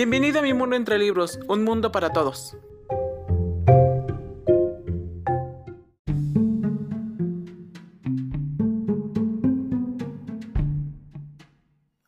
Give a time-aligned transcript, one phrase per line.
[0.00, 2.56] Bienvenido a mi mundo entre libros, un mundo para todos.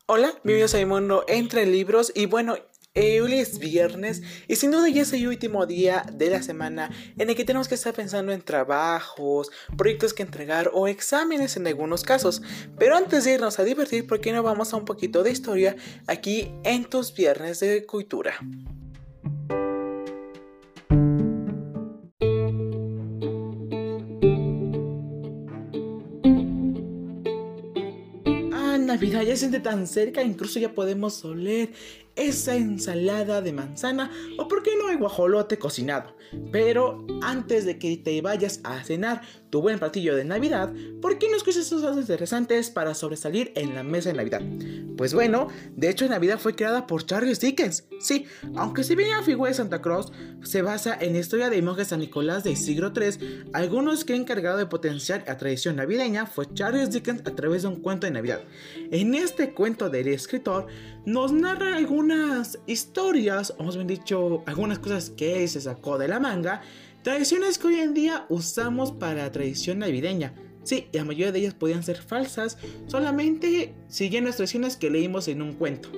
[0.06, 2.56] Hola, bienvenidos a mi mundo entre libros y bueno,
[2.94, 7.30] hoy es viernes y sin duda ya es el último día de la semana en
[7.30, 12.02] el que tenemos que estar pensando en trabajos, proyectos que entregar o exámenes en algunos
[12.02, 12.42] casos.
[12.78, 15.74] Pero antes de irnos a divertir, ¿por qué no vamos a un poquito de historia
[16.06, 18.34] aquí en tus viernes de cultura?
[28.52, 31.70] Ah, Navidad ya se siente tan cerca, incluso ya podemos oler
[32.16, 36.16] esa ensalada de manzana o por qué no hay guajolote cocinado.
[36.50, 41.28] Pero antes de que te vayas a cenar tu buen platillo de Navidad, ¿por qué
[41.28, 44.42] no escuchas esos datos interesantes para sobresalir en la mesa de Navidad?
[44.96, 47.84] Pues bueno, de hecho Navidad fue creada por Charles Dickens.
[48.00, 51.62] Sí, aunque si bien la figura de Santa Claus se basa en la historia de
[51.62, 56.52] monjes San Nicolás del siglo III, algunos que encargado de potenciar la tradición navideña fue
[56.54, 58.40] Charles Dickens a través de un cuento de Navidad.
[58.90, 60.66] En este cuento del escritor
[61.04, 66.20] nos narra algunas historias, o más bien dicho, algunas cosas que se sacó de la
[66.20, 66.62] manga,
[67.02, 70.34] tradiciones que hoy en día usamos para la tradición navideña.
[70.62, 75.42] Sí, la mayoría de ellas podían ser falsas, solamente siguiendo las tradiciones que leímos en
[75.42, 75.90] un cuento.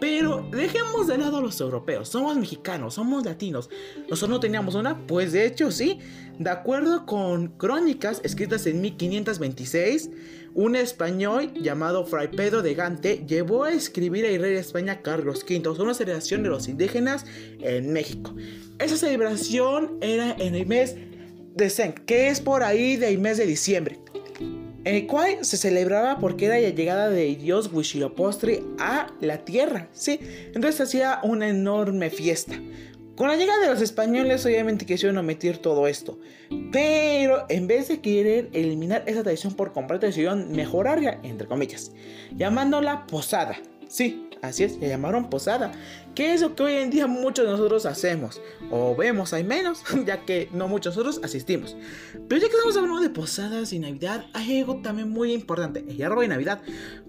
[0.00, 3.70] Pero dejemos de lado a los europeos, somos mexicanos, somos latinos.
[4.08, 5.06] ¿Nosotros no teníamos una?
[5.06, 5.98] Pues de hecho sí.
[6.38, 10.10] De acuerdo con crónicas escritas en 1526,
[10.54, 15.44] un español llamado Fray Pedro de Gante llevó a escribir al rey de España Carlos
[15.48, 17.24] V sobre una celebración de los indígenas
[17.60, 18.34] en México.
[18.78, 20.96] Esa celebración era en el mes
[21.54, 23.98] de Sen, que es por ahí del mes de diciembre
[24.86, 30.20] el cual se celebraba porque era la llegada de Dios Huitzilopochtli a la tierra, ¿sí?
[30.54, 32.54] Entonces hacía una enorme fiesta.
[33.16, 36.18] Con la llegada de los españoles obviamente quisieron omitir todo esto,
[36.70, 41.92] pero en vez de querer eliminar esa tradición por completo decidieron mejorarla, entre comillas,
[42.36, 43.56] llamándola posada,
[43.88, 45.72] sí, Así es, le llamaron posada,
[46.14, 48.40] que es lo que hoy en día muchos de nosotros hacemos,
[48.70, 51.76] o vemos hay menos, ya que no muchos nosotros asistimos.
[52.28, 56.02] Pero ya que estamos hablando de posadas y Navidad, hay algo también muy importante, el
[56.02, 56.62] árbol de Navidad.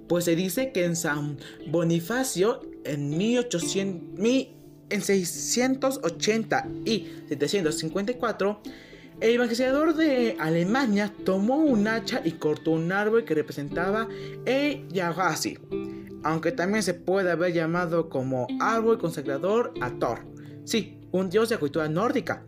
[0.08, 4.57] Pues se dice que en San Bonifacio, en 1800,
[4.90, 8.62] en 680 y 754,
[9.20, 14.08] el evangelizador de Alemania tomó un hacha y cortó un árbol que representaba
[14.46, 15.58] el Yagasi
[16.24, 20.26] aunque también se puede haber llamado como árbol consagrador a Thor.
[20.66, 22.46] Sí, un dios de la cultura nórdica.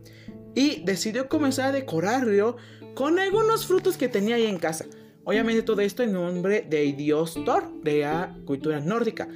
[0.56, 2.58] Y decidió comenzar a decorarlo
[2.94, 4.86] con algunos frutos que tenía ahí en casa.
[5.24, 9.28] Obviamente todo esto en nombre del dios Thor de la cultura nórdica.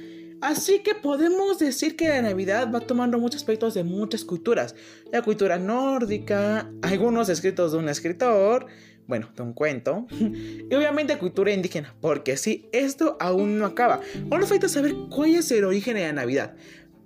[0.44, 4.74] Así que podemos decir que la Navidad va tomando muchos aspectos de muchas culturas.
[5.10, 8.66] La cultura nórdica, algunos escritos de un escritor,
[9.06, 14.02] bueno, de un cuento, y obviamente cultura indígena, porque sí, esto aún no acaba.
[14.30, 16.54] Ahora falta saber cuál es el origen de la Navidad.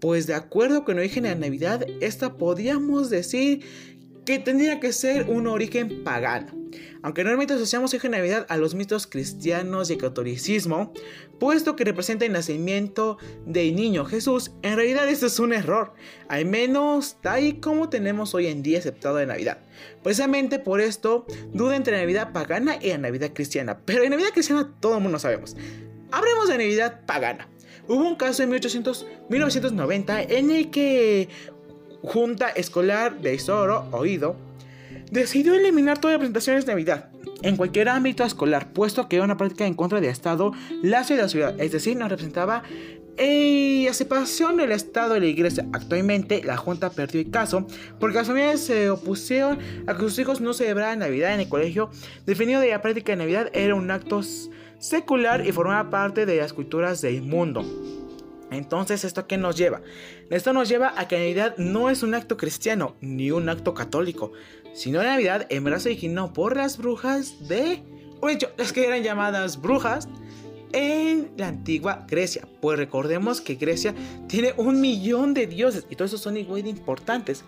[0.01, 3.63] Pues de acuerdo con el origen de la Navidad, esta podríamos decir
[4.29, 6.53] que tendría que ser un origen pagano.
[7.01, 10.93] Aunque normalmente asociamos el Navidad a los mitos cristianos y el catolicismo,
[11.41, 13.17] puesto que representa el nacimiento
[13.47, 15.95] del niño Jesús, en realidad esto es un error,
[16.29, 19.61] al menos tal y como tenemos hoy en día aceptado de Navidad.
[20.03, 21.25] Precisamente por esto,
[21.55, 25.03] duda entre la Navidad pagana y la Navidad cristiana, pero en Navidad cristiana todo el
[25.03, 25.57] mundo sabemos.
[26.11, 27.49] Hablemos de Navidad pagana.
[27.87, 31.31] Hubo un caso en 1800, 1990 en el que
[32.03, 34.37] Junta Escolar de Isoro, oído,
[35.11, 37.11] decidió eliminar todas las presentaciones de Navidad
[37.43, 41.23] en cualquier ámbito escolar, puesto que era una práctica en contra del Estado, la ciudad,
[41.23, 42.63] la ciudad, es decir, no representaba
[43.19, 45.67] la separación del Estado y la Iglesia.
[45.73, 47.67] Actualmente, la Junta perdió el caso
[47.99, 51.91] porque las familias se opusieron a que sus hijos no celebraran Navidad en el colegio,
[52.27, 54.21] definido de la práctica de Navidad era un acto
[54.79, 57.65] secular y formaba parte de las culturas del mundo.
[58.51, 59.83] Entonces, ¿esto qué nos lleva?
[60.31, 64.33] Esto nos lleva a que Navidad no es un acto cristiano ni un acto católico,
[64.73, 67.83] sino Navidad en verdad se originó por las brujas de...
[68.21, 70.09] O hecho, las que eran llamadas brujas
[70.73, 72.49] en la antigua Grecia.
[72.61, 73.95] Pues recordemos que Grecia
[74.27, 77.45] tiene un millón de dioses y todos esos son igual de importantes.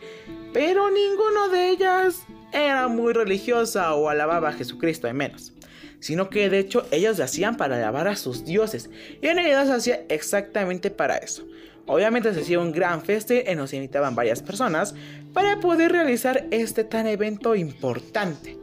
[0.52, 2.22] Pero ninguno de ellas
[2.52, 5.52] era muy religiosa o alababa a Jesucristo, de menos
[6.00, 8.90] sino que de hecho ellos lo hacían para alabar a sus dioses,
[9.22, 11.46] y en realidad se hacía exactamente para eso.
[11.86, 14.94] Obviamente se hacía un gran feste en nos invitaban varias personas
[15.32, 18.56] para poder realizar este tan evento importante.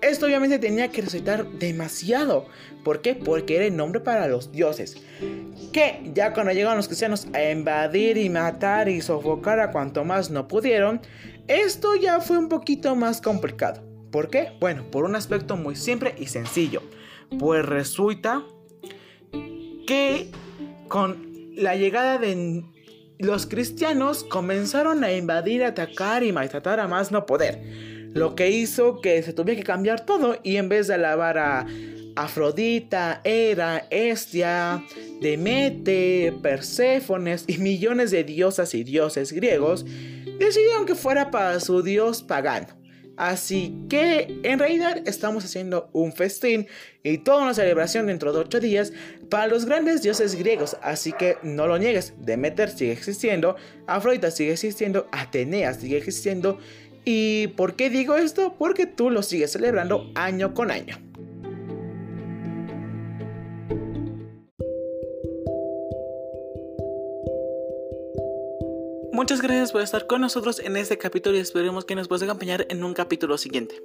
[0.00, 2.46] Esto obviamente tenía que resultar demasiado.
[2.84, 3.14] ¿Por qué?
[3.14, 4.98] Porque era el nombre para los dioses.
[5.72, 10.30] Que ya cuando llegaron los cristianos a invadir y matar y sofocar a cuanto más
[10.30, 11.00] no pudieron,
[11.48, 13.82] esto ya fue un poquito más complicado.
[14.14, 14.52] ¿Por qué?
[14.60, 16.84] Bueno, por un aspecto muy simple y sencillo.
[17.36, 18.44] Pues resulta
[19.88, 20.30] que
[20.86, 22.62] con la llegada de
[23.18, 27.60] los cristianos comenzaron a invadir, atacar y maltratar a más no poder.
[28.14, 31.66] Lo que hizo que se tuviera que cambiar todo y en vez de alabar a
[32.14, 34.84] Afrodita, Hera, Estia,
[35.20, 39.84] Demete, Perséfones y millones de diosas y dioses griegos,
[40.38, 42.83] decidieron que fuera para su dios pagano.
[43.16, 46.66] Así que en realidad estamos haciendo un festín
[47.02, 48.92] y toda una celebración dentro de 8 días
[49.30, 50.76] para los grandes dioses griegos.
[50.82, 53.56] Así que no lo niegues, Demeter sigue existiendo,
[53.86, 56.58] Afrodita sigue existiendo, Atenea sigue existiendo.
[57.04, 58.54] ¿Y por qué digo esto?
[58.58, 60.98] Porque tú lo sigues celebrando año con año.
[69.14, 72.66] Muchas gracias por estar con nosotros en este capítulo y esperemos que nos puedas acompañar
[72.68, 73.80] en un capítulo siguiente.